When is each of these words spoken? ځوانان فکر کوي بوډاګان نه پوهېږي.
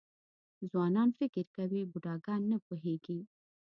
ځوانان 0.69 1.09
فکر 1.19 1.45
کوي 1.57 1.81
بوډاګان 1.91 2.41
نه 2.51 2.57
پوهېږي. 2.65 3.19